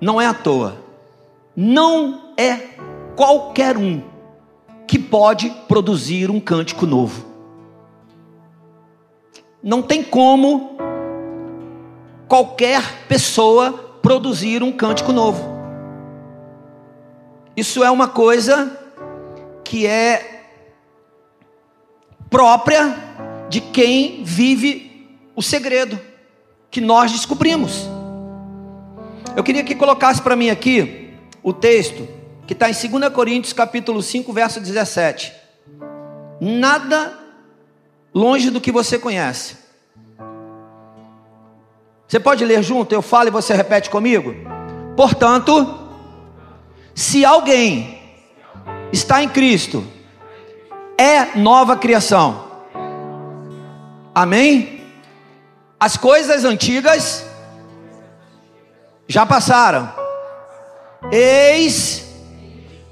[0.00, 0.76] Não é à toa.
[1.54, 2.56] Não é
[3.16, 4.02] qualquer um
[4.86, 7.24] que pode produzir um cântico novo.
[9.62, 10.76] Não tem como
[12.28, 13.72] qualquer pessoa
[14.02, 15.56] produzir um cântico novo.
[17.56, 18.78] Isso é uma coisa
[19.64, 20.44] que é
[22.28, 23.05] própria
[23.48, 25.98] de quem vive o segredo
[26.70, 27.88] que nós descobrimos.
[29.36, 31.10] Eu queria que colocasse para mim aqui
[31.42, 32.08] o texto
[32.46, 35.32] que está em 2 Coríntios capítulo 5, verso 17.
[36.40, 37.18] Nada
[38.14, 39.56] longe do que você conhece.
[42.08, 42.94] Você pode ler junto?
[42.94, 44.34] Eu falo e você repete comigo?
[44.96, 45.86] Portanto,
[46.94, 48.00] se alguém
[48.92, 49.84] está em Cristo,
[50.96, 52.45] é nova criação.
[54.16, 54.80] Amém?
[55.78, 57.22] As coisas antigas
[59.06, 59.92] já passaram.
[61.12, 62.02] Eis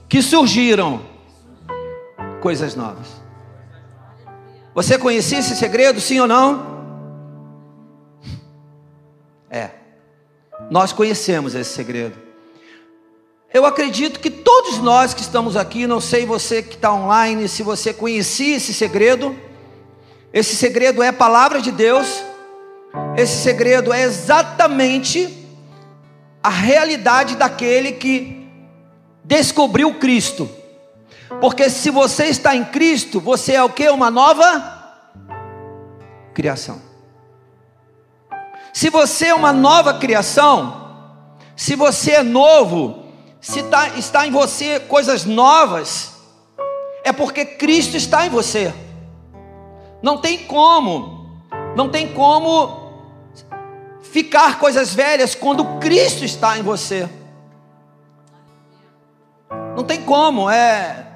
[0.07, 1.01] que surgiram
[2.43, 3.07] coisas novas.
[4.75, 6.63] Você conhecia esse segredo, sim ou não?
[9.49, 9.71] É.
[10.71, 12.19] Nós conhecemos esse segredo.
[13.51, 17.63] Eu acredito que todos nós que estamos aqui, não sei você que está online, se
[17.63, 19.35] você conhecia esse segredo,
[20.35, 22.25] esse segredo é a palavra de Deus,
[23.17, 25.47] esse segredo é exatamente
[26.43, 28.45] a realidade daquele que
[29.23, 30.51] descobriu Cristo.
[31.41, 33.89] Porque se você está em Cristo, você é o que?
[33.89, 34.73] Uma nova
[36.35, 36.83] criação.
[38.73, 41.15] Se você é uma nova criação,
[41.55, 43.05] se você é novo,
[43.41, 46.15] se tá, está em você coisas novas,
[47.05, 48.75] é porque Cristo está em você.
[50.05, 51.31] Não tem como,
[51.75, 52.93] não tem como
[54.03, 57.09] ficar coisas velhas quando Cristo está em você.
[59.75, 61.07] Não tem como, é,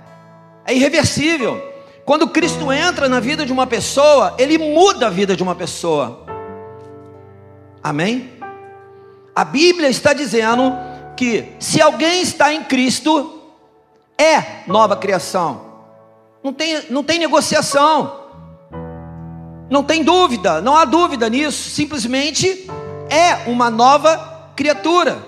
[0.65, 1.63] é irreversível.
[2.07, 6.25] Quando Cristo entra na vida de uma pessoa, Ele muda a vida de uma pessoa.
[7.83, 8.33] Amém?
[9.37, 10.73] A Bíblia está dizendo
[11.15, 13.39] que se alguém está em Cristo,
[14.17, 15.61] é nova criação.
[16.43, 18.18] Não tem, não tem negociação.
[19.71, 21.71] Não tem dúvida, não há dúvida nisso.
[21.71, 22.69] Simplesmente
[23.09, 25.19] é uma nova criatura.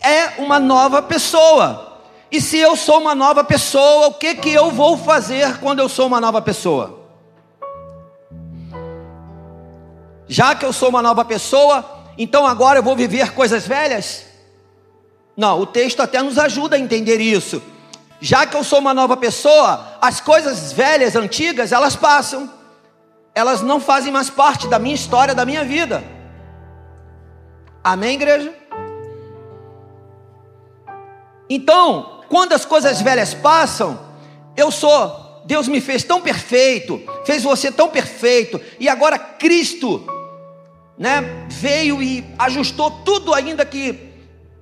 [0.00, 2.00] É uma nova pessoa.
[2.30, 5.88] E se eu sou uma nova pessoa, o que que eu vou fazer quando eu
[5.88, 6.98] sou uma nova pessoa?
[10.28, 11.84] já que eu sou uma nova pessoa,
[12.16, 14.26] então agora eu vou viver coisas velhas?
[15.36, 17.62] Não, o texto até nos ajuda a entender isso.
[18.20, 22.50] Já que eu sou uma nova pessoa, as coisas velhas, antigas, elas passam.
[23.38, 26.02] Elas não fazem mais parte da minha história, da minha vida.
[27.84, 28.52] Amém, igreja?
[31.48, 33.96] Então, quando as coisas velhas passam,
[34.56, 40.04] eu sou, Deus me fez tão perfeito, fez você tão perfeito, e agora Cristo
[40.98, 44.14] né, veio e ajustou tudo ainda que,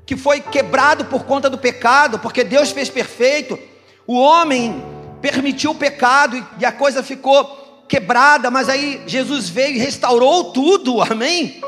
[0.04, 3.58] que foi quebrado por conta do pecado, porque Deus fez perfeito.
[4.06, 4.84] O homem
[5.22, 10.52] permitiu o pecado e, e a coisa ficou quebrada, mas aí Jesus veio e restaurou
[10.52, 11.60] tudo, amém?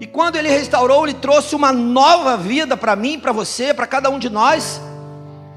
[0.00, 4.10] E quando ele restaurou, ele trouxe uma nova vida para mim, para você, para cada
[4.10, 4.80] um de nós.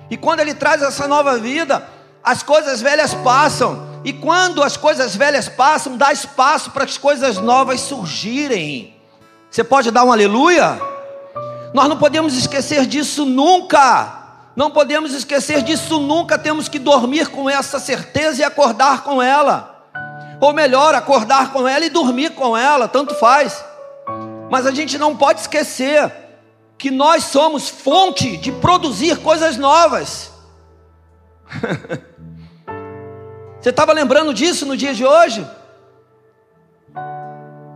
[0.09, 1.87] E quando ele traz essa nova vida,
[2.23, 7.37] as coisas velhas passam e quando as coisas velhas passam, dá espaço para as coisas
[7.37, 8.95] novas surgirem.
[9.49, 10.79] Você pode dar um aleluia?
[11.73, 14.23] Nós não podemos esquecer disso nunca.
[14.55, 16.37] Não podemos esquecer disso nunca.
[16.37, 19.74] Temos que dormir com essa certeza e acordar com ela.
[20.39, 23.63] Ou melhor, acordar com ela e dormir com ela, tanto faz.
[24.49, 26.11] Mas a gente não pode esquecer
[26.77, 30.31] que nós somos fonte de produzir coisas novas.
[33.59, 35.47] Você estava lembrando disso no dia de hoje?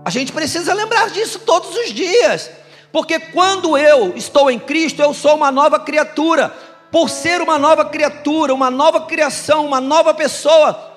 [0.06, 2.52] A gente precisa lembrar disso todos os dias,
[2.92, 6.54] porque quando eu estou em Cristo, eu sou uma nova criatura.
[6.92, 10.89] Por ser uma nova criatura, uma nova criação, uma nova pessoa,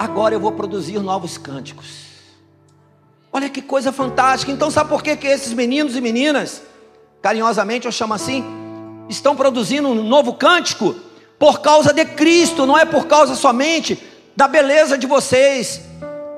[0.00, 2.06] agora eu vou produzir novos cânticos.
[3.30, 4.50] Olha que coisa fantástica.
[4.50, 6.62] Então, sabe por que, que esses meninos e meninas,
[7.20, 8.42] carinhosamente eu chamo assim,
[9.10, 10.96] estão produzindo um novo cântico?
[11.38, 14.02] Por causa de Cristo, não é por causa somente
[14.34, 15.82] da beleza de vocês,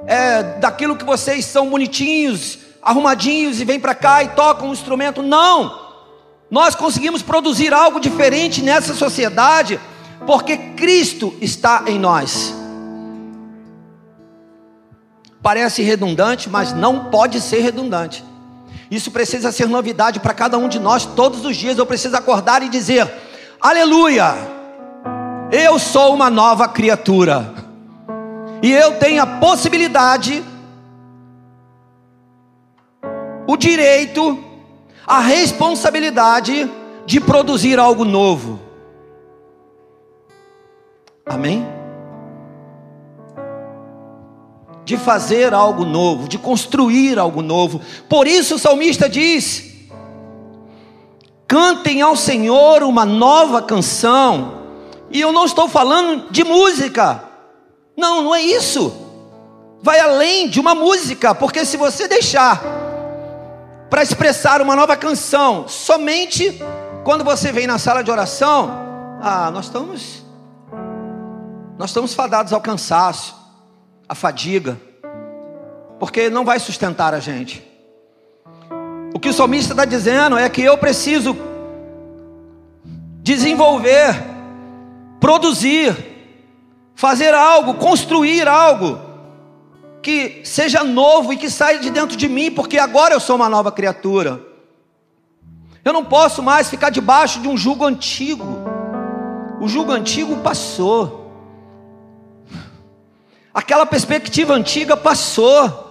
[0.09, 5.23] é, daquilo que vocês são bonitinhos, arrumadinhos e vêm para cá e tocam um instrumento.
[5.23, 5.81] Não!
[6.51, 9.79] Nós conseguimos produzir algo diferente nessa sociedade
[10.27, 12.62] porque Cristo está em nós.
[15.43, 18.25] Parece redundante, mas não pode ser redundante.
[18.91, 21.05] Isso precisa ser novidade para cada um de nós.
[21.05, 23.11] Todos os dias eu preciso acordar e dizer:
[23.61, 24.35] Aleluia!
[25.51, 27.55] Eu sou uma nova criatura.
[28.63, 30.43] E eu tenho a possibilidade,
[33.47, 34.43] o direito,
[35.05, 36.71] a responsabilidade
[37.05, 38.61] de produzir algo novo.
[41.27, 41.82] Amém?
[44.85, 47.81] De fazer algo novo, de construir algo novo.
[48.09, 49.73] Por isso o salmista diz:
[51.47, 54.61] cantem ao Senhor uma nova canção.
[55.11, 57.23] E eu não estou falando de música.
[57.97, 58.93] Não, não é isso.
[59.83, 62.63] Vai além de uma música, porque se você deixar
[63.91, 66.63] para expressar uma nova canção somente
[67.05, 68.71] quando você vem na sala de oração,
[69.21, 70.23] ah, nós estamos
[71.77, 73.35] nós estamos fadados ao cansaço,
[74.13, 74.79] à fadiga,
[75.99, 77.67] porque não vai sustentar a gente.
[79.15, 81.35] O que o salmista está dizendo é que eu preciso
[83.23, 84.15] desenvolver,
[85.19, 85.97] produzir,
[86.95, 89.01] fazer algo, construir algo
[90.03, 93.49] que seja novo e que saia de dentro de mim, porque agora eu sou uma
[93.49, 94.43] nova criatura.
[95.83, 98.59] Eu não posso mais ficar debaixo de um jugo antigo.
[99.59, 101.22] O jugo antigo passou.
[103.55, 105.91] Aquela perspectiva antiga passou.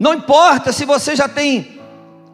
[0.00, 1.80] Não importa se você já tem,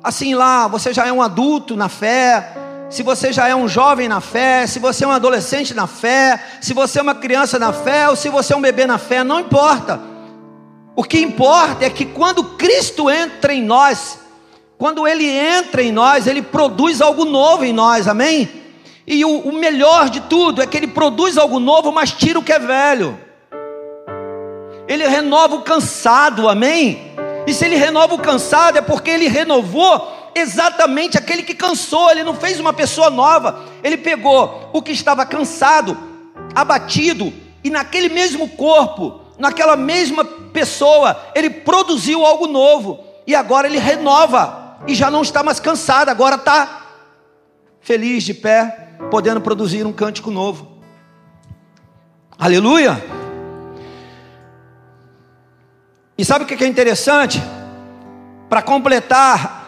[0.02, 2.56] assim lá, você já é um adulto na fé,
[2.90, 6.40] se você já é um jovem na fé, se você é um adolescente na fé,
[6.61, 9.25] se você é uma criança na fé, ou se você é um bebê na fé,
[9.25, 10.00] não importa.
[10.94, 14.20] O que importa é que quando Cristo entra em nós,
[14.78, 18.49] quando Ele entra em nós, Ele produz algo novo em nós, amém?
[19.06, 22.44] E o, o melhor de tudo é que Ele produz algo novo, mas tira o
[22.44, 23.24] que é velho.
[24.86, 27.12] Ele renova o cansado, amém?
[27.46, 32.25] E se ele renova o cansado, é porque ele renovou exatamente aquele que cansou, ele
[32.25, 35.96] não fez uma pessoa nova, ele pegou o que estava cansado,
[36.54, 37.32] abatido,
[37.62, 44.78] e naquele mesmo corpo, naquela mesma pessoa, ele produziu algo novo, e agora ele renova,
[44.86, 46.82] e já não está mais cansado, agora está
[47.81, 50.78] feliz de pé, podendo produzir um cântico novo.
[52.38, 53.24] Aleluia!
[56.16, 57.43] E sabe o que é interessante?
[58.49, 59.64] Para completar,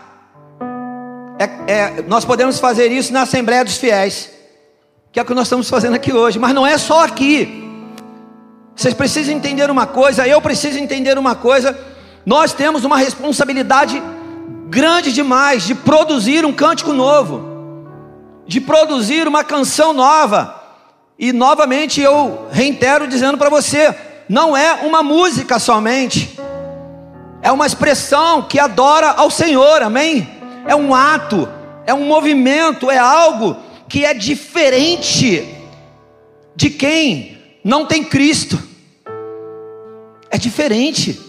[1.39, 4.31] é, é, nós podemos fazer isso na Assembleia dos Fiéis,
[5.11, 7.65] que é o que nós estamos fazendo aqui hoje, mas não é só aqui.
[8.77, 11.77] Vocês precisam entender uma coisa, eu preciso entender uma coisa.
[12.25, 14.01] Nós temos uma responsabilidade
[14.69, 17.45] grande demais de produzir um cântico novo,
[18.47, 20.63] de produzir uma canção nova.
[21.19, 23.93] E novamente eu reitero dizendo para você:
[24.29, 26.39] não é uma música somente,
[27.43, 30.29] é uma expressão que adora ao Senhor, amém?
[30.67, 31.49] É um ato,
[31.87, 33.57] é um movimento, é algo
[33.89, 35.47] que é diferente
[36.57, 38.59] de quem não tem Cristo.
[40.29, 41.21] É diferente.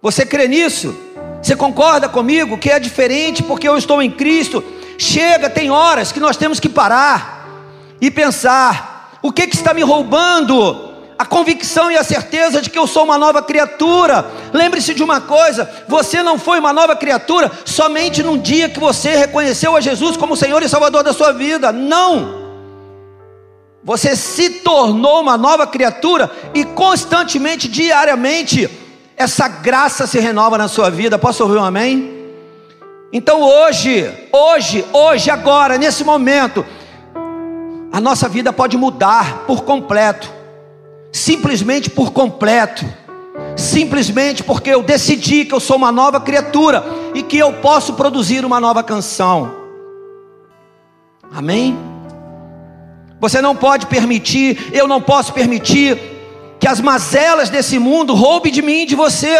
[0.00, 0.94] Você crê nisso?
[1.42, 4.62] Você concorda comigo que é diferente porque eu estou em Cristo?
[4.96, 7.48] Chega, tem horas que nós temos que parar
[8.00, 12.78] e pensar: o que, que está me roubando a convicção e a certeza de que
[12.78, 14.26] eu sou uma nova criatura.
[14.52, 19.16] Lembre-se de uma coisa: você não foi uma nova criatura somente num dia que você
[19.16, 21.72] reconheceu a Jesus como Senhor e Salvador da sua vida.
[21.72, 22.42] Não!
[23.82, 28.68] Você se tornou uma nova criatura e constantemente, diariamente,
[29.16, 31.18] essa graça se renova na sua vida.
[31.18, 32.12] Posso ouvir um amém?
[33.12, 36.64] Então hoje, hoje, hoje, agora, nesse momento,
[37.92, 40.43] a nossa vida pode mudar por completo
[41.14, 42.84] simplesmente por completo,
[43.56, 48.44] simplesmente porque eu decidi que eu sou uma nova criatura e que eu posso produzir
[48.44, 49.54] uma nova canção.
[51.32, 51.78] Amém?
[53.20, 55.96] Você não pode permitir, eu não posso permitir
[56.58, 59.38] que as mazelas desse mundo roubem de mim e de você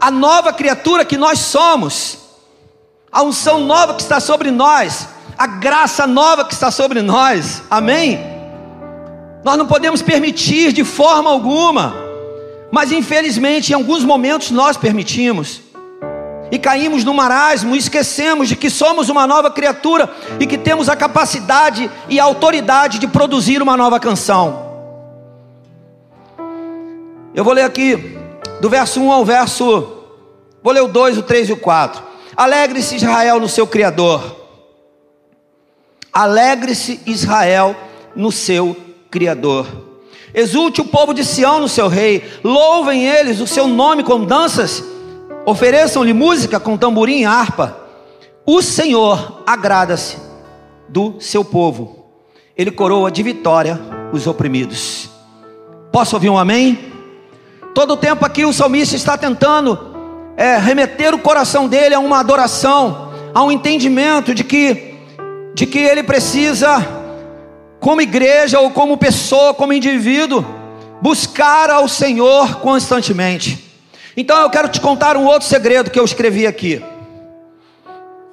[0.00, 2.18] a nova criatura que nós somos,
[3.12, 7.62] a unção nova que está sobre nós, a graça nova que está sobre nós.
[7.70, 8.33] Amém?
[9.44, 11.94] Nós não podemos permitir de forma alguma,
[12.72, 15.60] mas infelizmente em alguns momentos nós permitimos.
[16.50, 20.10] E caímos no marasmo, esquecemos de que somos uma nova criatura
[20.40, 24.64] e que temos a capacidade e a autoridade de produzir uma nova canção.
[27.34, 28.16] Eu vou ler aqui
[28.62, 30.04] do verso 1 ao verso,
[30.62, 32.02] vou ler o 2, o 3 e o 4.
[32.34, 34.36] Alegre-se Israel no seu Criador.
[36.10, 37.76] Alegre-se Israel
[38.14, 38.83] no seu
[39.14, 39.68] Criador.
[40.34, 42.24] Exulte o povo de Sião no seu rei.
[42.42, 44.82] Louvem eles o seu nome com danças.
[45.46, 47.78] Ofereçam-lhe música com tamborim e harpa.
[48.44, 50.16] O Senhor agrada-se
[50.88, 52.06] do seu povo.
[52.56, 53.80] Ele coroa de vitória
[54.12, 55.08] os oprimidos.
[55.92, 56.92] Posso ouvir um amém?
[57.72, 59.78] Todo o tempo aqui o salmista está tentando
[60.36, 64.96] é, remeter o coração dele a uma adoração, a um entendimento de que,
[65.54, 67.03] de que ele precisa
[67.84, 70.42] como igreja ou como pessoa, como indivíduo,
[71.02, 73.62] buscar ao Senhor constantemente.
[74.16, 76.82] Então eu quero te contar um outro segredo que eu escrevi aqui.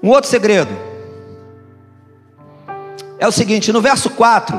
[0.01, 0.71] Um outro segredo.
[3.19, 4.57] É o seguinte, no verso 4,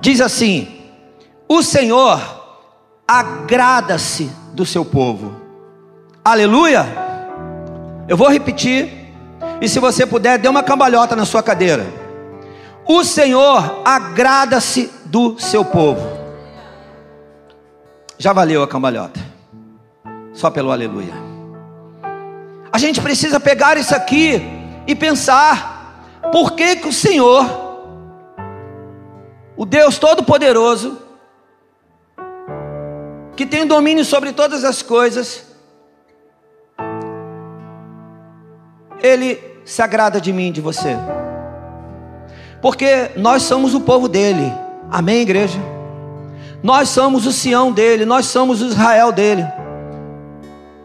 [0.00, 0.68] diz assim:
[1.46, 2.18] O Senhor
[3.06, 5.36] agrada-se do seu povo.
[6.24, 6.86] Aleluia!
[8.08, 9.12] Eu vou repetir,
[9.60, 12.05] e se você puder, dê uma cambalhota na sua cadeira.
[12.88, 16.00] O Senhor agrada-se do seu povo.
[18.16, 19.18] Já valeu a cambalhota.
[20.32, 21.12] Só pelo aleluia.
[22.70, 24.40] A gente precisa pegar isso aqui
[24.86, 27.44] e pensar: por que, que o Senhor,
[29.56, 30.98] o Deus Todo-Poderoso,
[33.34, 35.44] que tem domínio sobre todas as coisas,
[39.02, 40.96] Ele se agrada de mim, de você
[42.60, 44.52] porque nós somos o povo dele.
[44.90, 45.58] Amém, igreja?
[46.62, 49.46] Nós somos o Sião dele, nós somos o Israel dele.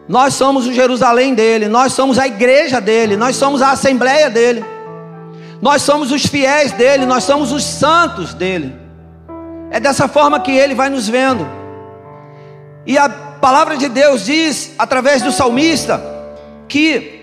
[0.08, 4.64] Nós somos o Jerusalém dele, nós somos a igreja dele, nós somos a assembleia dele.
[5.60, 8.74] Nós somos os fiéis dele, nós somos os santos dele.
[9.70, 11.48] É dessa forma que ele vai nos vendo.
[12.84, 16.02] E a palavra de Deus diz, através do salmista,
[16.68, 17.21] que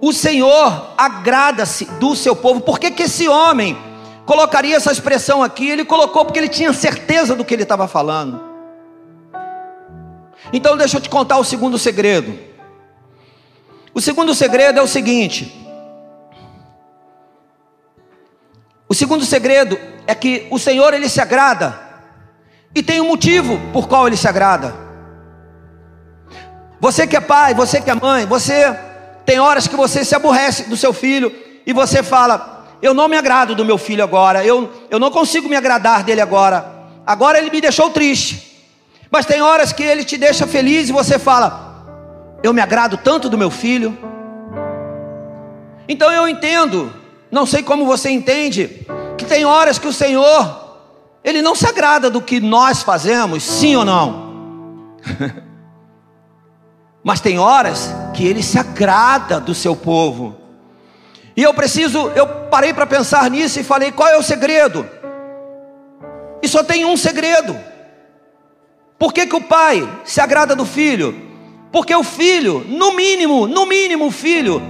[0.00, 2.60] o Senhor agrada-se do seu povo.
[2.60, 3.76] Por que, que esse homem
[4.24, 5.68] colocaria essa expressão aqui?
[5.68, 8.42] Ele colocou porque ele tinha certeza do que ele estava falando.
[10.52, 12.36] Então deixa eu te contar o segundo segredo.
[13.92, 15.54] O segundo segredo é o seguinte:
[18.88, 21.78] o segundo segredo é que o Senhor ele se agrada
[22.74, 24.74] e tem um motivo por qual ele se agrada.
[26.80, 28.74] Você que é pai, você que é mãe, você
[29.30, 31.32] tem horas que você se aborrece do seu filho
[31.64, 35.48] e você fala: Eu não me agrado do meu filho agora, eu, eu não consigo
[35.48, 36.68] me agradar dele agora.
[37.06, 38.58] Agora ele me deixou triste.
[39.08, 41.86] Mas tem horas que ele te deixa feliz e você fala:
[42.42, 43.96] Eu me agrado tanto do meu filho.
[45.88, 46.92] Então eu entendo,
[47.30, 48.84] não sei como você entende,
[49.16, 50.80] que tem horas que o Senhor,
[51.22, 54.98] Ele não se agrada do que nós fazemos, sim ou não?
[57.02, 60.36] Mas tem horas que ele se agrada do seu povo.
[61.36, 64.88] E eu preciso, eu parei para pensar nisso e falei: qual é o segredo?
[66.42, 67.56] E só tem um segredo.
[68.98, 71.28] Por que, que o pai se agrada do filho?
[71.72, 74.60] Porque o filho, no mínimo, no mínimo o filho,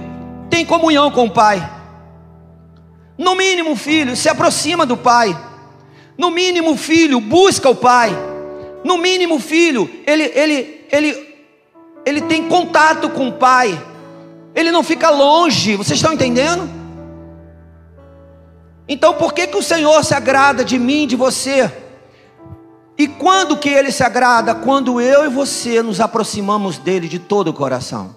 [0.49, 1.69] tem comunhão com o pai.
[3.17, 5.37] No mínimo o filho se aproxima do pai.
[6.17, 8.11] No mínimo o filho busca o pai.
[8.83, 11.30] No mínimo o filho, ele, ele, ele
[12.05, 13.81] ele tem contato com o Pai,
[14.53, 16.69] ele não fica longe, vocês estão entendendo?
[18.87, 21.71] Então por que, que o Senhor se agrada de mim, de você?
[22.97, 24.53] E quando que Ele se agrada?
[24.53, 28.15] Quando eu e você nos aproximamos dEle de todo o coração.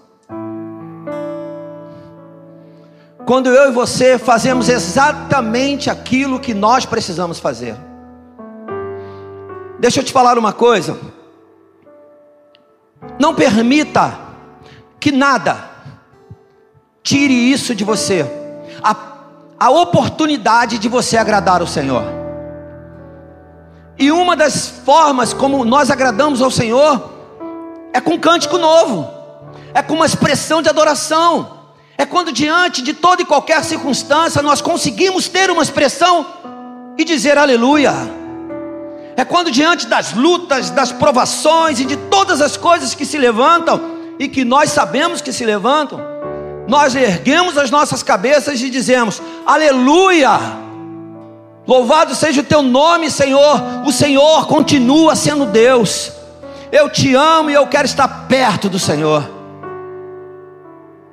[3.25, 7.75] Quando eu e você fazemos exatamente aquilo que nós precisamos fazer.
[9.79, 10.99] Deixa eu te falar uma coisa.
[13.19, 14.19] Não permita
[14.99, 15.71] que nada
[17.03, 18.25] tire isso de você,
[18.83, 18.97] a,
[19.61, 22.03] a oportunidade de você agradar o Senhor.
[23.99, 27.13] E uma das formas como nós agradamos ao Senhor
[27.93, 29.09] é com um cântico novo,
[29.73, 31.61] é com uma expressão de adoração,
[31.97, 36.27] é quando diante de toda e qualquer circunstância nós conseguimos ter uma expressão
[36.99, 37.93] e dizer aleluia.
[39.17, 43.81] É quando diante das lutas, das provações e de todas as coisas que se levantam
[44.19, 46.01] e que nós sabemos que se levantam,
[46.67, 50.65] nós erguemos as nossas cabeças e dizemos: Aleluia!
[51.67, 53.61] Louvado seja o teu nome, Senhor.
[53.87, 56.13] O Senhor continua sendo Deus.
[56.71, 59.31] Eu te amo e eu quero estar perto do Senhor.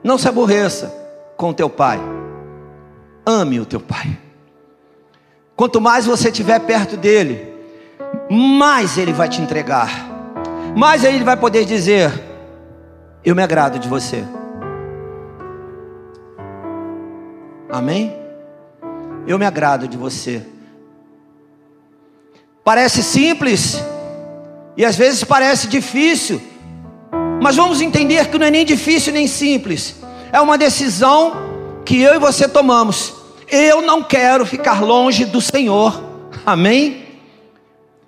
[0.03, 0.93] Não se aborreça
[1.38, 2.01] com o teu pai.
[3.25, 4.17] Ame o teu pai.
[5.55, 7.50] Quanto mais você estiver perto dele,
[8.30, 9.89] mais Ele vai te entregar,
[10.75, 12.12] mais Ele vai poder dizer:
[13.24, 14.24] Eu me agrado de você.
[17.70, 18.13] Amém?
[19.25, 20.46] Eu me agrado de você.
[22.63, 23.82] Parece simples
[24.77, 26.41] e às vezes parece difícil,
[27.41, 29.96] mas vamos entender que não é nem difícil nem simples,
[30.32, 31.34] é uma decisão
[31.86, 33.13] que eu e você tomamos.
[33.50, 36.01] Eu não quero ficar longe do Senhor,
[36.46, 37.00] amém?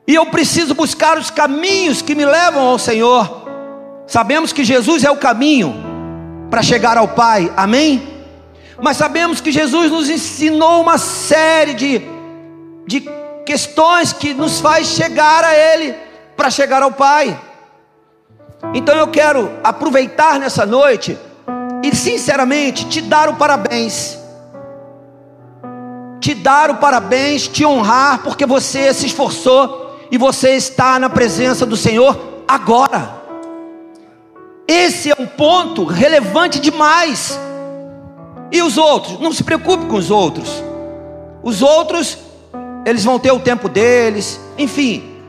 [0.06, 3.44] E eu preciso buscar os caminhos que me levam ao Senhor.
[4.06, 5.74] Sabemos que Jesus é o caminho
[6.50, 8.10] para chegar ao Pai, amém?
[8.82, 12.02] Mas sabemos que Jesus nos ensinou uma série de,
[12.86, 13.10] de
[13.46, 15.96] questões que nos faz chegar a Ele
[16.36, 17.40] para chegar ao Pai.
[18.74, 21.18] Então eu quero aproveitar nessa noite
[21.82, 24.18] e sinceramente te dar o parabéns.
[26.20, 29.83] Te dar o parabéns, te honrar, porque você se esforçou
[30.14, 33.16] e você está na presença do Senhor agora.
[34.68, 37.40] Esse é um ponto relevante demais.
[38.52, 39.20] E os outros?
[39.20, 40.64] Não se preocupe com os outros.
[41.42, 42.20] Os outros,
[42.86, 45.20] eles vão ter o tempo deles, enfim.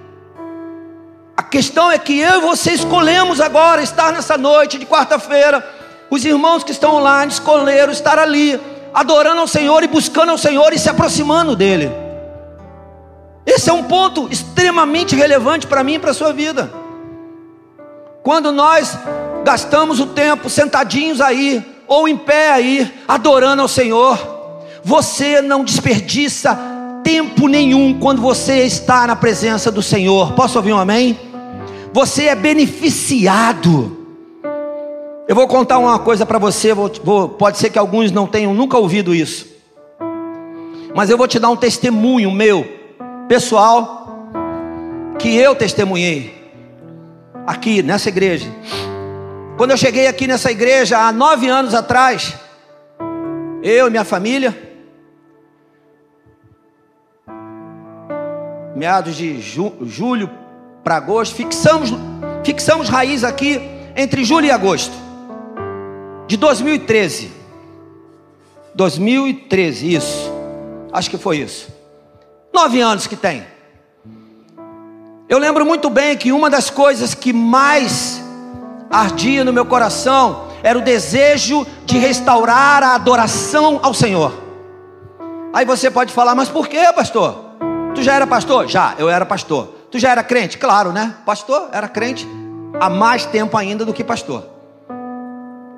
[1.35, 5.67] A questão é que eu e você escolhemos agora estar nessa noite de quarta-feira.
[6.11, 8.61] Os irmãos que estão online escolheram estar ali,
[8.93, 12.04] adorando ao Senhor e buscando ao Senhor e se aproximando dEle.
[13.47, 16.73] Esse é um ponto extremamente relevante para mim e para a sua vida.
[18.23, 18.99] Quando nós
[19.45, 24.19] gastamos o tempo sentadinhos aí, ou em pé aí, adorando ao Senhor,
[24.83, 26.59] você não desperdiça
[27.05, 30.33] tempo nenhum quando você está na presença do Senhor.
[30.33, 31.19] Posso ouvir um amém?
[31.93, 34.05] Você é beneficiado.
[35.29, 38.53] Eu vou contar uma coisa para você, vou, vou, pode ser que alguns não tenham
[38.53, 39.47] nunca ouvido isso,
[40.95, 42.67] mas eu vou te dar um testemunho meu,
[43.29, 44.31] pessoal,
[45.19, 46.53] que eu testemunhei
[47.47, 48.51] aqui nessa igreja.
[49.57, 52.35] Quando eu cheguei aqui nessa igreja há nove anos atrás,
[53.63, 54.57] eu e minha família,
[58.75, 60.29] meados de ju, julho
[60.83, 61.91] para agosto, fixamos,
[62.45, 63.61] fixamos raiz aqui
[63.97, 64.93] entre julho e agosto
[66.27, 67.31] de 2013.
[68.75, 70.33] 2013, isso.
[70.93, 71.73] Acho que foi isso.
[72.55, 73.45] Nove anos que tem.
[75.29, 78.23] Eu lembro muito bem que uma das coisas que mais
[78.89, 84.33] ardia no meu coração era o desejo de restaurar a adoração ao Senhor.
[85.53, 87.45] Aí você pode falar, mas por que, pastor?
[87.93, 88.69] Tu já era pastor?
[88.69, 89.75] Já, eu era pastor.
[89.91, 90.57] Tu já era crente?
[90.57, 91.17] Claro, né?
[91.27, 92.25] Pastor era crente
[92.81, 94.45] há mais tempo ainda do que pastor.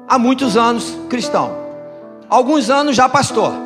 [0.07, 1.57] Há muitos anos cristão.
[2.29, 3.65] Alguns anos já pastor.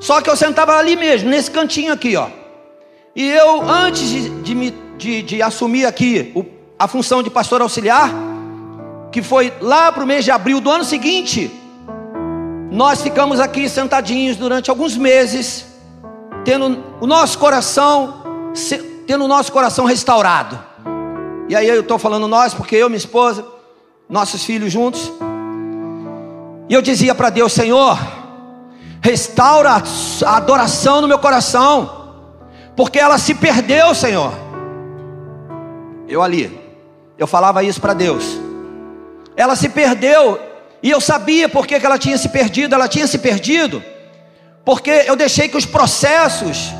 [0.00, 2.28] Só que eu sentava ali mesmo, nesse cantinho aqui, ó.
[3.14, 6.44] E eu, antes de, de, de, de assumir aqui o
[6.78, 8.10] a função de pastor auxiliar,
[9.10, 11.50] que foi lá para o mês de abril do ano seguinte,
[12.70, 15.64] nós ficamos aqui sentadinhos durante alguns meses,
[16.44, 18.22] tendo o nosso coração,
[19.06, 20.58] tendo o nosso coração restaurado.
[21.48, 23.44] E aí eu estou falando nós, porque eu, minha esposa,
[24.08, 25.10] nossos filhos juntos.
[26.68, 27.96] E eu dizia para Deus, Senhor,
[29.06, 32.12] restaura a adoração no meu coração,
[32.74, 34.32] porque ela se perdeu, Senhor.
[36.08, 36.60] Eu ali,
[37.16, 38.24] eu falava isso para Deus.
[39.36, 40.40] Ela se perdeu,
[40.82, 42.74] e eu sabia por que ela tinha se perdido.
[42.74, 43.80] Ela tinha se perdido,
[44.64, 46.72] porque eu deixei que os processos,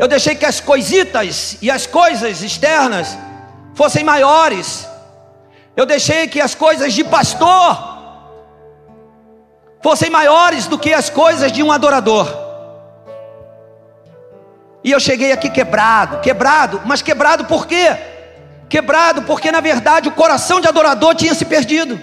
[0.00, 3.18] eu deixei que as coisitas e as coisas externas
[3.74, 4.88] fossem maiores.
[5.76, 7.95] Eu deixei que as coisas de pastor
[9.86, 12.26] fossem maiores do que as coisas de um adorador.
[14.82, 17.96] E eu cheguei aqui quebrado, quebrado, mas quebrado por quê?
[18.68, 22.02] quebrado, porque na verdade o coração de adorador tinha se perdido.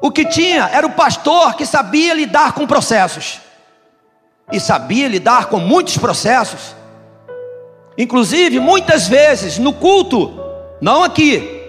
[0.00, 3.38] O que tinha era o pastor que sabia lidar com processos,
[4.50, 6.74] e sabia lidar com muitos processos,
[7.98, 10.40] inclusive muitas vezes no culto,
[10.80, 11.62] não aqui,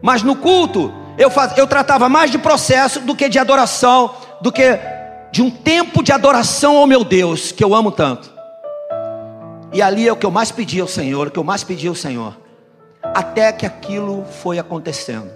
[0.00, 4.52] mas no culto, eu, faz, eu tratava mais de processo do que de adoração, do
[4.52, 4.78] que
[5.30, 8.30] de um tempo de adoração ao meu Deus, que eu amo tanto.
[9.72, 11.88] E ali é o que eu mais pedi ao Senhor, o que eu mais pedi
[11.88, 12.42] ao Senhor
[13.02, 15.30] até que aquilo foi acontecendo.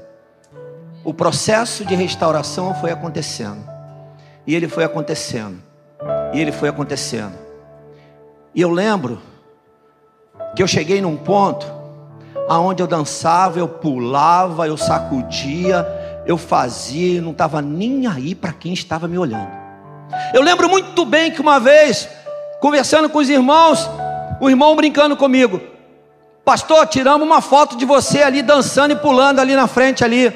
[1.05, 3.65] O processo de restauração foi acontecendo.
[4.47, 5.59] E ele foi acontecendo.
[6.33, 7.35] E ele foi acontecendo.
[8.55, 9.21] E eu lembro
[10.55, 11.67] que eu cheguei num ponto
[12.49, 15.87] aonde eu dançava, eu pulava, eu sacudia,
[16.27, 19.51] eu fazia, não estava nem aí para quem estava me olhando.
[20.35, 22.09] Eu lembro muito bem que uma vez,
[22.61, 23.89] conversando com os irmãos,
[24.41, 25.61] o irmão brincando comigo,
[26.45, 30.33] pastor, tiramos uma foto de você ali dançando e pulando ali na frente ali.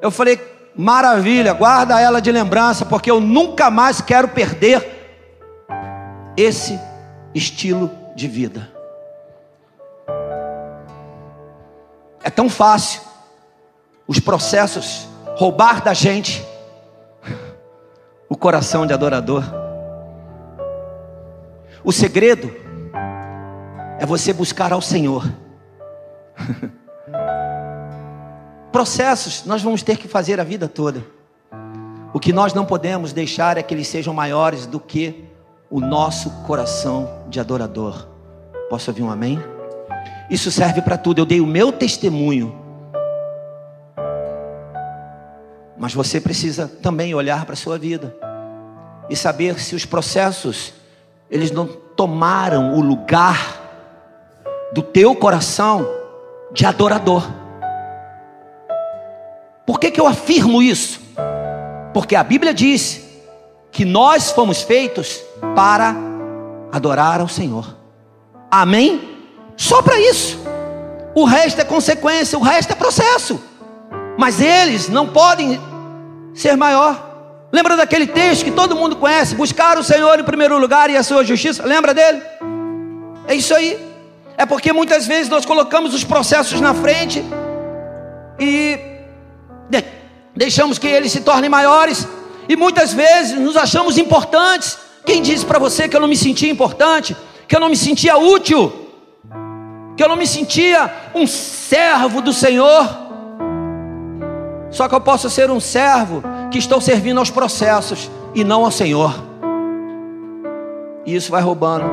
[0.00, 0.40] Eu falei,
[0.74, 5.02] maravilha, guarda ela de lembrança, porque eu nunca mais quero perder
[6.36, 6.78] esse
[7.32, 8.70] estilo de vida.
[12.24, 13.00] É tão fácil
[14.06, 16.46] os processos roubar da gente
[18.28, 19.44] o coração de adorador.
[21.84, 22.50] O segredo
[23.98, 25.24] é você buscar ao Senhor.
[28.72, 31.04] Processos nós vamos ter que fazer a vida toda.
[32.14, 35.24] O que nós não podemos deixar é que eles sejam maiores do que
[35.70, 38.06] o nosso coração de adorador.
[38.68, 39.38] Posso ouvir um amém?
[40.30, 41.20] Isso serve para tudo.
[41.20, 42.61] Eu dei o meu testemunho.
[45.82, 48.16] Mas você precisa também olhar para a sua vida
[49.10, 50.72] e saber se os processos
[51.28, 55.84] eles não tomaram o lugar do teu coração
[56.52, 57.28] de adorador.
[59.66, 61.00] Por que, que eu afirmo isso?
[61.92, 63.02] Porque a Bíblia diz
[63.72, 65.20] que nós fomos feitos
[65.56, 65.96] para
[66.70, 67.76] adorar ao Senhor.
[68.48, 69.18] Amém?
[69.56, 70.38] Só para isso.
[71.12, 73.42] O resto é consequência, o resto é processo.
[74.16, 75.71] Mas eles não podem
[76.34, 77.10] ser maior.
[77.52, 79.34] Lembra daquele texto que todo mundo conhece?
[79.34, 81.64] Buscar o Senhor em primeiro lugar e a sua justiça.
[81.64, 82.22] Lembra dele?
[83.26, 83.78] É isso aí.
[84.38, 87.22] É porque muitas vezes nós colocamos os processos na frente
[88.38, 88.78] e
[90.34, 92.08] deixamos que eles se tornem maiores.
[92.48, 94.78] E muitas vezes nos achamos importantes.
[95.04, 97.16] Quem disse para você que eu não me sentia importante?
[97.46, 98.90] Que eu não me sentia útil?
[99.96, 103.01] Que eu não me sentia um servo do Senhor?
[104.72, 108.70] Só que eu posso ser um servo que estou servindo aos processos e não ao
[108.70, 109.14] Senhor.
[111.04, 111.84] E isso vai roubando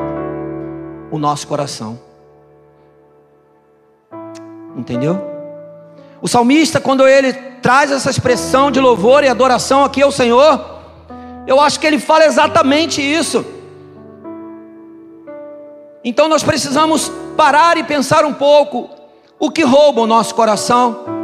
[1.10, 2.00] o nosso coração.
[4.74, 5.20] Entendeu?
[6.22, 10.78] O salmista, quando ele traz essa expressão de louvor e adoração aqui ao Senhor,
[11.46, 13.44] eu acho que ele fala exatamente isso.
[16.02, 18.88] Então nós precisamos parar e pensar um pouco
[19.38, 21.19] o que rouba o nosso coração.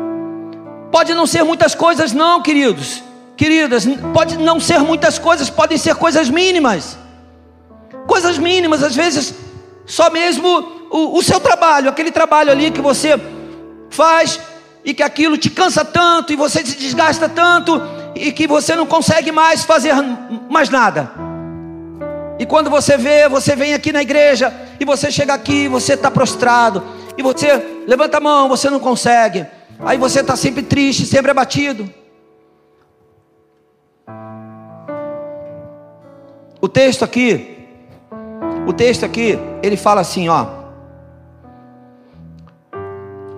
[0.97, 3.03] Pode não ser muitas coisas, não, queridos,
[3.37, 3.85] queridas.
[4.15, 6.97] Pode não ser muitas coisas, podem ser coisas mínimas.
[8.07, 9.35] Coisas mínimas, às vezes,
[9.85, 10.49] só mesmo
[10.91, 13.21] o, o seu trabalho, aquele trabalho ali que você
[13.91, 14.41] faz
[14.83, 17.79] e que aquilo te cansa tanto e você se desgasta tanto
[18.15, 19.93] e que você não consegue mais fazer
[20.49, 21.13] mais nada.
[22.39, 26.11] E quando você vê, você vem aqui na igreja e você chega aqui, você está
[26.11, 26.83] prostrado
[27.19, 29.45] e você levanta a mão, você não consegue.
[29.79, 31.89] Aí você está sempre triste, sempre abatido.
[36.61, 37.69] O texto aqui,
[38.67, 40.47] o texto aqui, ele fala assim, ó.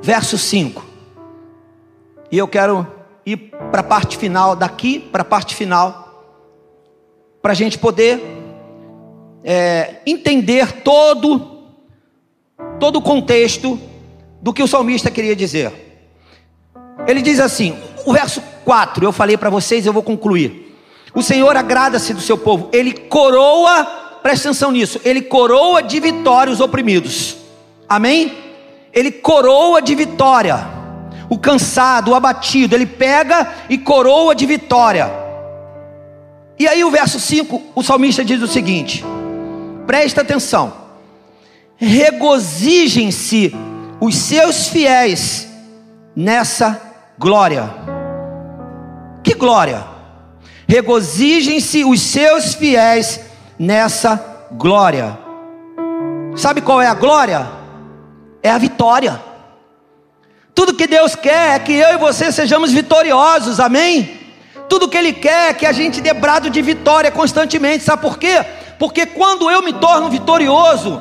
[0.01, 0.85] Verso 5.
[2.31, 2.87] E eu quero
[3.27, 3.37] ir
[3.71, 6.09] para a parte final, daqui para a parte final,
[7.43, 8.23] para a gente poder
[9.45, 11.65] é, entender todo,
[12.79, 13.79] todo o contexto
[14.41, 15.88] do que o salmista queria dizer.
[17.07, 20.77] Ele diz assim, o verso 4, eu falei para vocês, eu vou concluir.
[21.15, 23.85] O Senhor agrada-se do seu povo, ele coroa,
[24.23, 27.37] presta atenção nisso, ele coroa de vitória os oprimidos.
[27.89, 28.37] Amém?
[28.93, 30.79] Ele coroa de vitória
[31.29, 35.11] o cansado, o abatido, ele pega e coroa de vitória.
[36.59, 39.05] E aí o verso 5, o salmista diz o seguinte:
[39.87, 40.73] presta atenção,
[41.77, 43.55] regozijem-se
[44.01, 45.49] os seus fiéis
[46.17, 46.88] nessa
[47.19, 47.69] glória.
[49.23, 49.85] Que glória?
[50.67, 53.21] Regozijem-se os seus fiéis
[53.59, 55.19] nessa glória.
[56.37, 57.49] Sabe qual é a glória?
[58.43, 59.21] É a vitória.
[60.55, 64.19] Tudo que Deus quer é que eu e você sejamos vitoriosos, amém?
[64.69, 68.19] Tudo que Ele quer é que a gente dê brado de vitória constantemente, sabe por
[68.19, 68.45] quê?
[68.79, 71.01] Porque quando eu me torno vitorioso,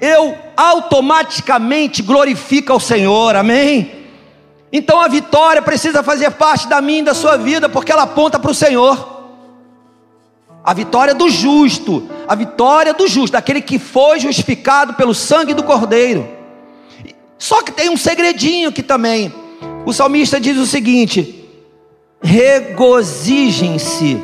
[0.00, 4.01] eu automaticamente glorifico ao Senhor, amém?
[4.72, 8.38] Então a vitória precisa fazer parte da minha e da sua vida, porque ela aponta
[8.38, 9.20] para o Senhor.
[10.64, 15.62] A vitória do justo, a vitória do justo, daquele que foi justificado pelo sangue do
[15.62, 16.26] Cordeiro.
[17.36, 19.32] Só que tem um segredinho aqui também.
[19.84, 21.50] O salmista diz o seguinte:
[22.22, 24.22] regozijem-se.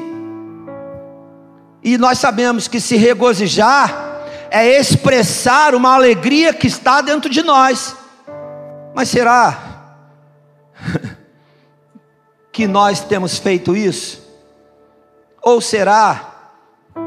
[1.83, 4.07] E nós sabemos que se regozijar
[4.51, 7.95] é expressar uma alegria que está dentro de nós.
[8.95, 9.68] Mas será
[12.59, 14.21] que nós temos feito isso?
[15.41, 16.51] Ou será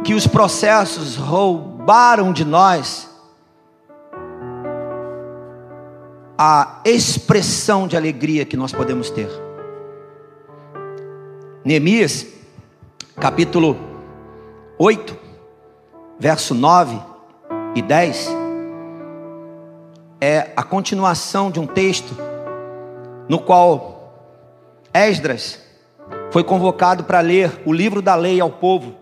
[0.02, 3.10] que os processos roubaram de nós
[6.38, 9.28] a expressão de alegria que nós podemos ter?
[11.66, 12.26] Neemias,
[13.18, 13.76] capítulo
[14.80, 15.18] 8,
[16.18, 16.98] verso 9
[17.76, 18.30] e 10,
[20.22, 22.16] é a continuação de um texto
[23.28, 24.01] no qual
[24.94, 25.60] Esdras
[26.32, 28.96] foi convocado para ler o livro da lei ao povo.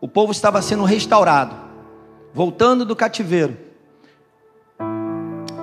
[0.00, 1.54] O povo estava sendo restaurado,
[2.32, 3.56] voltando do cativeiro.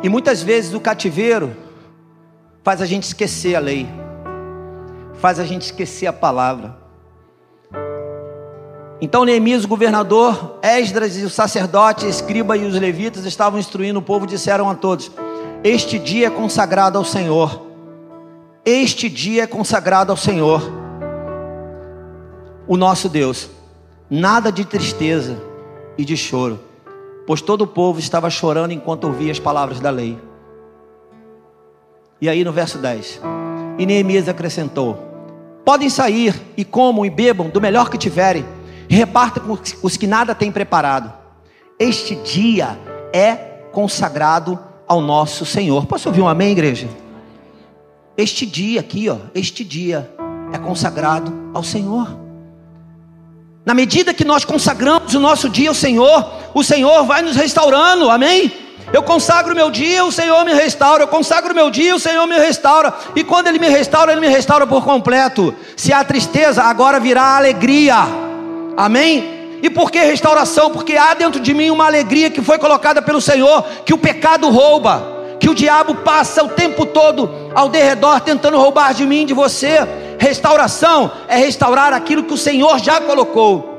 [0.03, 1.55] E muitas vezes o cativeiro
[2.63, 3.87] faz a gente esquecer a lei,
[5.19, 6.77] faz a gente esquecer a palavra.
[8.99, 14.01] Então Neemias, o governador, Esdras e o sacerdote, escriba e os levitas estavam instruindo o
[14.03, 15.11] povo, disseram a todos:
[15.63, 17.66] Este dia é consagrado ao Senhor.
[18.69, 20.61] Este dia é consagrado ao Senhor,
[22.67, 23.49] o nosso Deus.
[24.09, 25.41] Nada de tristeza
[25.97, 26.59] e de choro,
[27.25, 30.19] pois todo o povo estava chorando enquanto ouvia as palavras da lei.
[32.19, 33.21] E aí no verso 10,
[33.77, 35.01] e Neemias acrescentou:
[35.63, 38.45] Podem sair e comam e bebam do melhor que tiverem,
[38.89, 41.13] e repartam com os que nada têm preparado.
[41.79, 42.77] Este dia
[43.13, 43.33] é
[43.71, 45.85] consagrado ao nosso Senhor.
[45.85, 47.06] Posso ouvir um amém, igreja?
[48.17, 50.09] Este dia aqui, ó, este dia
[50.51, 52.17] é consagrado ao Senhor.
[53.63, 58.09] Na medida que nós consagramos o nosso dia ao Senhor, o Senhor vai nos restaurando,
[58.09, 58.51] amém?
[58.91, 61.03] Eu consagro meu dia, o Senhor me restaura.
[61.03, 62.91] Eu consagro meu dia, o Senhor me restaura.
[63.15, 65.53] E quando Ele me restaura, Ele me restaura por completo.
[65.75, 67.97] Se há tristeza, agora virá alegria.
[68.75, 69.59] Amém?
[69.61, 70.71] E por que restauração?
[70.71, 74.49] Porque há dentro de mim uma alegria que foi colocada pelo Senhor, que o pecado
[74.49, 79.33] rouba que o diabo passa o tempo todo ao derredor tentando roubar de mim, de
[79.33, 79.79] você.
[80.19, 83.77] Restauração é restaurar aquilo que o Senhor já colocou.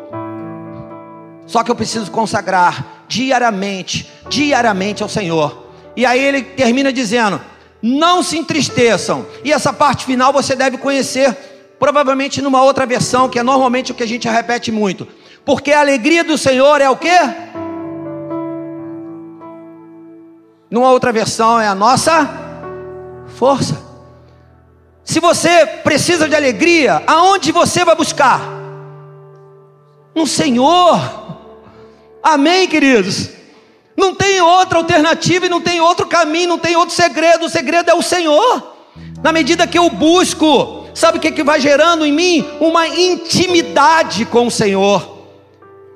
[1.46, 5.66] Só que eu preciso consagrar diariamente, diariamente ao Senhor.
[5.96, 7.40] E aí ele termina dizendo:
[7.82, 9.26] Não se entristeçam.
[9.42, 11.36] E essa parte final você deve conhecer,
[11.78, 15.08] provavelmente numa outra versão, que é normalmente o que a gente repete muito.
[15.44, 17.18] Porque a alegria do Senhor é o quê?
[20.70, 22.28] Numa outra versão é a nossa
[23.36, 23.88] força.
[25.02, 28.42] Se você precisa de alegria, aonde você vai buscar?
[30.14, 31.00] No Senhor.
[32.22, 33.30] Amém, queridos?
[33.96, 37.46] Não tem outra alternativa e não tem outro caminho, não tem outro segredo.
[37.46, 38.76] O segredo é o Senhor.
[39.22, 42.46] Na medida que eu busco, sabe o que, que vai gerando em mim?
[42.60, 45.26] Uma intimidade com o Senhor.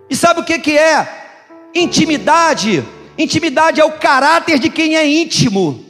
[0.09, 1.07] E sabe o que, que é?
[1.75, 2.83] Intimidade
[3.19, 5.85] Intimidade é o caráter de quem é íntimo.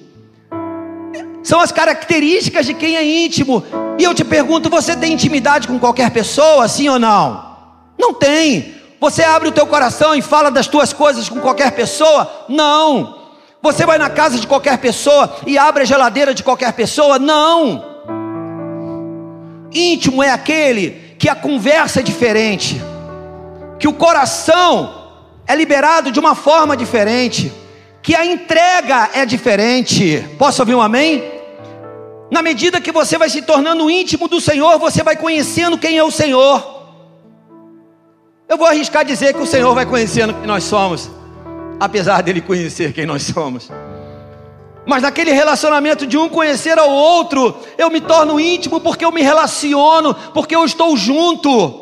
[1.42, 3.64] São as características de quem é íntimo.
[3.98, 7.52] E eu te pergunto, você tem intimidade com qualquer pessoa, sim ou não?
[7.98, 8.74] Não tem.
[9.00, 12.46] Você abre o teu coração e fala das tuas coisas com qualquer pessoa?
[12.48, 13.20] Não.
[13.61, 17.18] Você vai na casa de qualquer pessoa e abre a geladeira de qualquer pessoa?
[17.18, 17.85] Não.
[19.72, 22.80] Íntimo é aquele que a conversa é diferente,
[23.78, 25.01] que o coração
[25.52, 27.52] é liberado de uma forma diferente,
[28.02, 30.26] que a entrega é diferente.
[30.38, 31.22] Posso ouvir um amém?
[32.30, 36.02] Na medida que você vai se tornando íntimo do Senhor, você vai conhecendo quem é
[36.02, 36.80] o Senhor.
[38.48, 41.10] Eu vou arriscar dizer que o Senhor vai conhecendo quem nós somos,
[41.78, 43.70] apesar dele conhecer quem nós somos.
[44.86, 49.22] Mas naquele relacionamento de um conhecer ao outro, eu me torno íntimo porque eu me
[49.22, 51.82] relaciono, porque eu estou junto.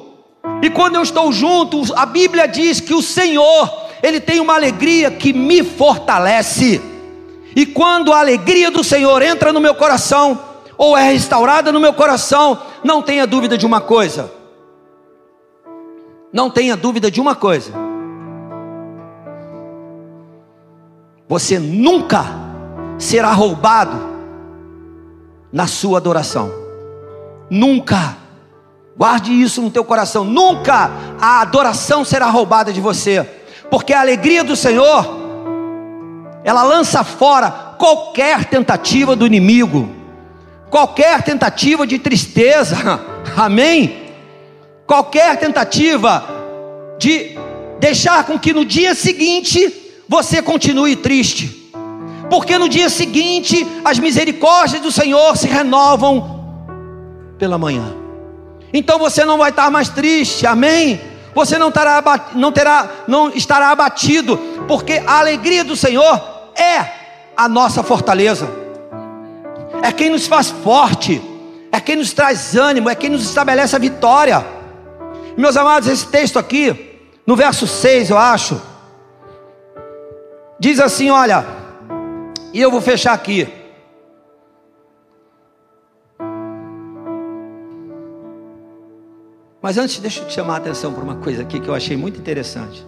[0.62, 3.70] E quando eu estou junto, a Bíblia diz que o Senhor,
[4.03, 6.81] Ele tem uma alegria que me fortalece.
[7.57, 10.38] E quando a alegria do Senhor entra no meu coração,
[10.76, 14.33] ou é restaurada no meu coração, não tenha dúvida de uma coisa.
[16.33, 17.72] Não tenha dúvida de uma coisa.
[21.29, 22.24] Você nunca
[22.98, 23.98] será roubado
[25.53, 26.50] na sua adoração.
[27.48, 28.16] Nunca.
[29.01, 30.25] Guarde isso no teu coração.
[30.25, 33.27] Nunca a adoração será roubada de você,
[33.71, 35.19] porque a alegria do Senhor
[36.45, 39.89] ela lança fora qualquer tentativa do inimigo,
[40.69, 42.77] qualquer tentativa de tristeza.
[43.35, 44.13] Amém?
[44.87, 46.23] Qualquer tentativa
[46.99, 47.39] de
[47.79, 51.73] deixar com que no dia seguinte você continue triste.
[52.29, 56.69] Porque no dia seguinte as misericórdias do Senhor se renovam
[57.39, 58.00] pela manhã.
[58.72, 61.00] Então você não vai estar mais triste, amém?
[61.35, 62.02] Você não, terá,
[62.35, 66.20] não, terá, não estará abatido, porque a alegria do Senhor
[66.56, 66.85] é
[67.37, 68.50] a nossa fortaleza,
[69.83, 71.22] é quem nos faz forte,
[71.72, 74.44] é quem nos traz ânimo, é quem nos estabelece a vitória.
[75.37, 78.61] Meus amados, esse texto aqui, no verso 6, eu acho,
[80.59, 81.46] diz assim: olha,
[82.52, 83.60] e eu vou fechar aqui.
[89.62, 91.96] Mas antes, deixa eu te chamar a atenção para uma coisa aqui que eu achei
[91.96, 92.85] muito interessante.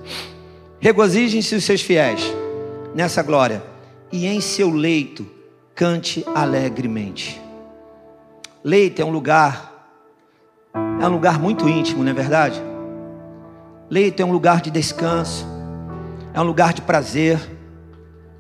[0.81, 2.23] Regozijem-se os seus fiéis
[2.95, 3.63] nessa glória,
[4.13, 5.27] e em seu leito
[5.75, 7.41] cante alegremente.
[8.63, 9.91] Leito é um lugar,
[11.01, 12.63] é um lugar muito íntimo, não é verdade?
[13.89, 15.47] Leito é um lugar de descanso,
[16.35, 17.39] é um lugar de prazer.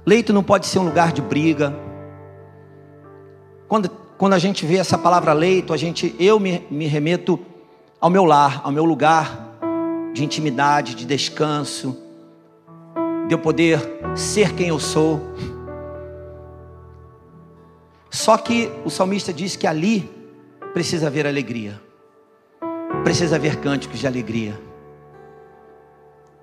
[0.05, 1.75] Leito não pode ser um lugar de briga.
[3.66, 7.38] Quando, quando a gente vê essa palavra leito, a gente, eu me, me remeto
[8.03, 9.38] ao meu lar, ao meu lugar
[10.12, 11.97] de intimidade, de descanso,
[13.29, 13.81] de eu poder
[14.17, 15.21] ser quem eu sou.
[18.11, 20.11] Só que o salmista diz que ali
[20.75, 21.81] precisa haver alegria,
[23.05, 24.61] precisa haver cânticos de alegria.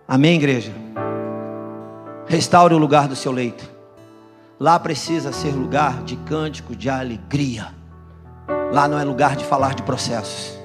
[0.08, 0.72] Amém, igreja?
[2.26, 3.70] Restaure o lugar do seu leito.
[4.58, 7.68] Lá precisa ser lugar de cântico, de alegria.
[8.72, 10.59] Lá não é lugar de falar de processos.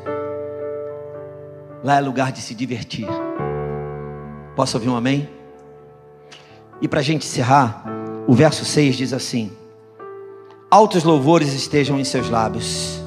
[1.85, 3.07] Lá é lugar de se divertir.
[4.57, 5.29] Posso ouvir um amém?
[6.81, 7.85] E para a gente encerrar,
[8.27, 9.53] o verso 6 diz assim:
[10.71, 13.03] Altos louvores estejam em seus lábios.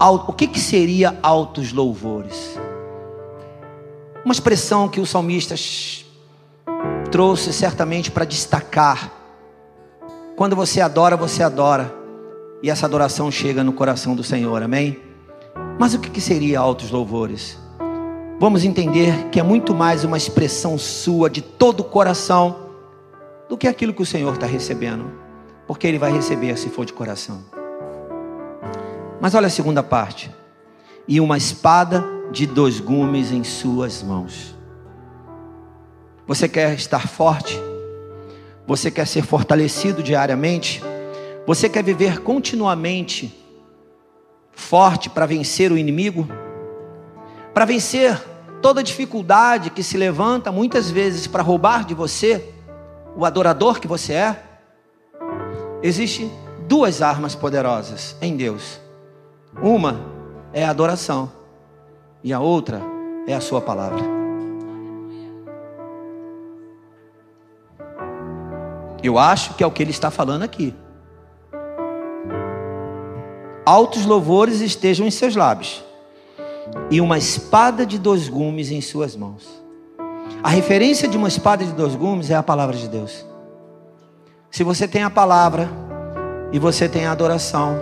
[0.00, 2.58] O que, que seria altos louvores?
[4.24, 5.54] Uma expressão que o salmista
[7.12, 9.12] trouxe certamente para destacar.
[10.36, 11.94] Quando você adora, você adora.
[12.62, 14.98] E essa adoração chega no coração do Senhor, amém?
[15.78, 17.62] Mas o que, que seria altos louvores?
[18.38, 22.68] Vamos entender que é muito mais uma expressão sua de todo o coração
[23.48, 25.08] do que aquilo que o Senhor está recebendo,
[25.68, 27.44] porque Ele vai receber se for de coração.
[29.20, 30.32] Mas olha a segunda parte:
[31.06, 34.52] e uma espada de dois gumes em suas mãos.
[36.26, 37.56] Você quer estar forte?
[38.66, 40.82] Você quer ser fortalecido diariamente?
[41.46, 43.32] Você quer viver continuamente
[44.50, 46.26] forte para vencer o inimigo?
[47.54, 48.20] Para vencer
[48.60, 52.52] toda dificuldade que se levanta muitas vezes para roubar de você
[53.16, 54.42] o adorador que você é?
[55.80, 56.32] Existem
[56.66, 58.80] duas armas poderosas em Deus.
[59.62, 60.00] Uma
[60.52, 61.30] é a adoração
[62.24, 62.82] e a outra
[63.26, 64.02] é a sua palavra.
[69.00, 70.74] Eu acho que é o que ele está falando aqui.
[73.64, 75.84] Altos louvores estejam em seus lábios,
[76.90, 79.62] e uma espada de dois gumes em suas mãos.
[80.42, 83.24] A referência de uma espada de dois gumes é a palavra de Deus.
[84.50, 85.68] Se você tem a palavra
[86.52, 87.76] e você tem a adoração,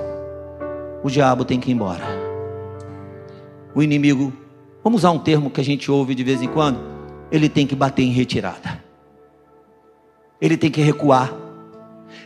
[1.03, 2.23] o diabo tem que ir embora
[3.75, 4.33] o inimigo,
[4.83, 6.81] vamos usar um termo que a gente ouve de vez em quando,
[7.31, 8.83] ele tem que bater em retirada.
[10.41, 11.33] Ele tem que recuar.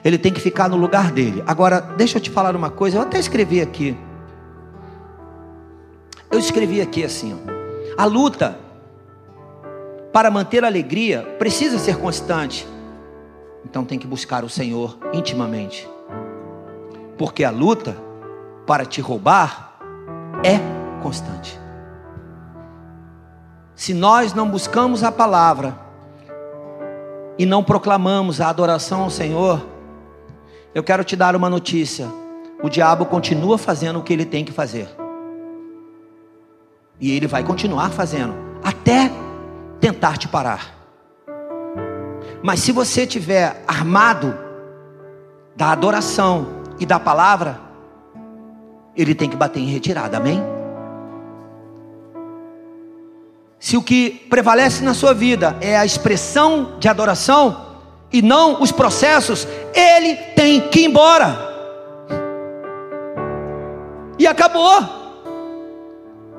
[0.04, 1.42] Ele tem que ficar no lugar dele.
[1.46, 3.96] Agora, deixa eu te falar uma coisa, eu até escrevi aqui.
[6.30, 8.02] Eu escrevi aqui assim, ó.
[8.02, 8.58] A luta
[10.12, 12.66] para manter a alegria precisa ser constante.
[13.64, 15.88] Então tem que buscar o Senhor intimamente.
[17.18, 17.96] Porque a luta
[18.66, 19.78] para te roubar
[20.42, 20.58] é
[21.02, 21.58] constante.
[23.74, 25.78] Se nós não buscamos a palavra
[27.38, 29.64] e não proclamamos a adoração ao Senhor,
[30.74, 32.08] eu quero te dar uma notícia:
[32.62, 34.88] o diabo continua fazendo o que ele tem que fazer,
[37.00, 39.10] e ele vai continuar fazendo até
[39.80, 40.74] tentar te parar.
[42.42, 44.36] Mas se você tiver armado
[45.54, 47.60] da adoração e da palavra,
[48.96, 50.42] ele tem que bater em retirada, amém?
[53.58, 57.66] Se o que prevalece na sua vida é a expressão de adoração
[58.12, 61.36] e não os processos, ele tem que ir embora.
[64.18, 64.95] E acabou.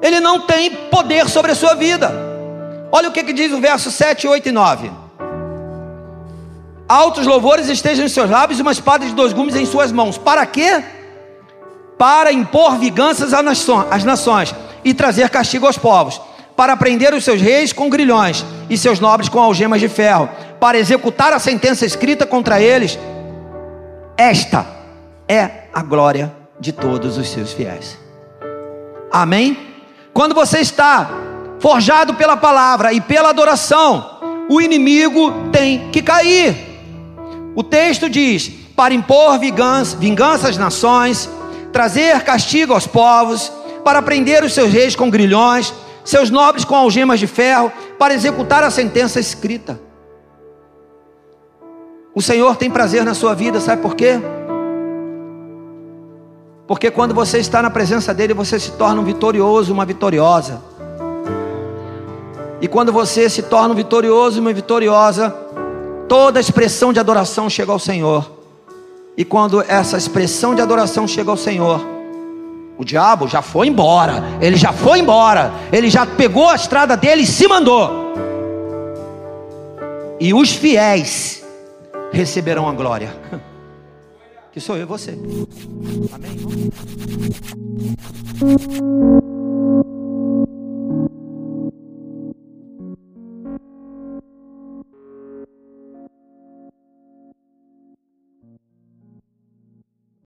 [0.02, 2.12] Ele não tem poder sobre a sua vida.
[2.92, 4.92] Olha o que, que diz o verso 7, 8 e 9.
[6.88, 10.18] Altos louvores estejam em seus lábios e uma espada de dois gumes em suas mãos.
[10.18, 10.84] Para quê?
[11.98, 14.56] Para impor vinganças às nações
[14.86, 16.22] e trazer castigo aos povos
[16.58, 20.28] para prender os seus reis com grilhões e seus nobres com algemas de ferro,
[20.60, 22.98] para executar a sentença escrita contra eles.
[24.17, 24.65] Esta
[25.30, 27.96] é a glória de todos os seus fiéis.
[29.12, 29.77] Amém?
[30.18, 31.12] Quando você está
[31.60, 34.18] forjado pela palavra e pela adoração,
[34.50, 36.58] o inimigo tem que cair.
[37.54, 41.30] O texto diz: para impor vingança, vingança às nações,
[41.72, 43.52] trazer castigo aos povos,
[43.84, 45.72] para prender os seus reis com grilhões
[46.04, 49.80] seus nobres com algemas de ferro, para executar a sentença escrita.
[52.15, 54.20] O Senhor tem prazer na sua vida, sabe por quê?
[56.68, 60.62] Porque quando você está na presença dEle, você se torna um vitorioso, uma vitoriosa.
[62.60, 65.34] E quando você se torna um vitorioso, uma vitoriosa,
[66.10, 68.30] toda expressão de adoração chega ao Senhor.
[69.15, 71.80] E quando essa expressão de adoração chega ao Senhor,
[72.78, 77.22] o diabo já foi embora, ele já foi embora, ele já pegou a estrada dele
[77.22, 78.13] e se mandou.
[80.20, 81.44] E os fiéis
[82.12, 83.15] receberão a glória.
[84.58, 85.12] Que sou eu e você.
[86.12, 86.36] Amém?